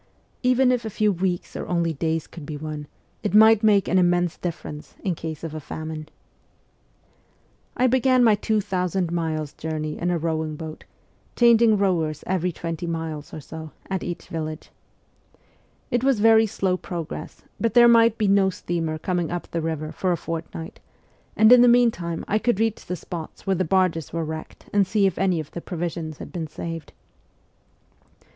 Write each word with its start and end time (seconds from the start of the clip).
Even 0.41 0.71
if 0.71 0.83
a 0.83 0.89
few 0.89 1.11
weeks 1.11 1.55
or 1.55 1.67
only 1.67 1.93
days 1.93 2.25
could 2.25 2.43
be 2.43 2.57
won, 2.57 2.87
it 3.21 3.35
might 3.35 3.61
make 3.61 3.87
an 3.87 3.99
immense 3.99 4.35
difference 4.35 4.95
in 5.03 5.13
case 5.13 5.43
of 5.43 5.53
a 5.53 5.59
famine. 5.59 6.09
I 7.77 7.85
began 7.85 8.23
my 8.23 8.33
two 8.33 8.61
thousand 8.61 9.11
miles' 9.11 9.53
journey 9.53 9.99
in 9.99 10.09
a 10.09 10.17
rowing 10.17 10.55
boat, 10.55 10.85
changing 11.35 11.77
rowers 11.77 12.23
each 12.27 12.55
twenty 12.55 12.87
miles 12.87 13.31
or 13.31 13.39
so, 13.39 13.73
at 13.91 14.01
each 14.01 14.25
village. 14.27 14.71
It 15.91 16.03
was 16.03 16.19
very 16.19 16.47
slow 16.47 16.77
progress, 16.77 17.43
but 17.59 17.75
there 17.75 17.87
might 17.87 18.17
be 18.17 18.27
no 18.27 18.49
steamer 18.49 18.97
coming 18.97 19.29
up 19.29 19.51
the 19.51 19.61
river 19.61 19.91
for 19.91 20.11
a 20.11 20.17
fort 20.17 20.45
night, 20.51 20.79
and 21.37 21.51
in 21.51 21.61
the 21.61 21.67
meantime 21.67 22.25
I 22.27 22.39
could 22.39 22.59
reach 22.59 22.83
the 22.87 22.95
spots 22.95 23.45
where 23.45 23.55
the 23.55 23.65
barges 23.65 24.11
were 24.11 24.25
wrecked 24.25 24.65
and 24.73 24.87
see 24.87 25.05
if 25.05 25.19
any 25.19 25.39
of 25.39 25.51
the 25.51 25.61
provisions 25.61 26.17
had 26.17 26.31
been 26.31 26.47
saved. 26.47 26.91